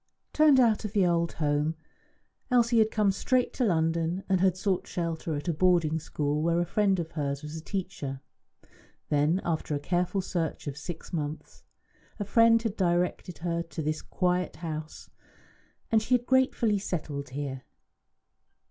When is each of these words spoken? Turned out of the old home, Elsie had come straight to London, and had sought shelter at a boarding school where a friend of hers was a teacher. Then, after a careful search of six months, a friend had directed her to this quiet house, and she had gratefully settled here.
Turned 0.33 0.59
out 0.59 0.83
of 0.83 0.93
the 0.93 1.05
old 1.05 1.33
home, 1.33 1.75
Elsie 2.49 2.79
had 2.79 2.89
come 2.89 3.11
straight 3.11 3.53
to 3.53 3.63
London, 3.65 4.23
and 4.27 4.41
had 4.41 4.57
sought 4.57 4.87
shelter 4.87 5.35
at 5.35 5.47
a 5.47 5.53
boarding 5.53 5.99
school 5.99 6.41
where 6.41 6.59
a 6.59 6.65
friend 6.65 6.99
of 6.99 7.11
hers 7.11 7.43
was 7.43 7.55
a 7.55 7.61
teacher. 7.61 8.19
Then, 9.09 9.41
after 9.45 9.75
a 9.75 9.79
careful 9.79 10.21
search 10.21 10.65
of 10.65 10.75
six 10.75 11.13
months, 11.13 11.63
a 12.19 12.25
friend 12.25 12.59
had 12.63 12.75
directed 12.75 13.37
her 13.45 13.61
to 13.61 13.83
this 13.83 14.01
quiet 14.01 14.55
house, 14.55 15.11
and 15.91 16.01
she 16.01 16.15
had 16.15 16.25
gratefully 16.25 16.79
settled 16.79 17.29
here. 17.29 17.61